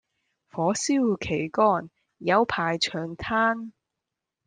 [0.49, 3.71] 火燒旗杆有排長炭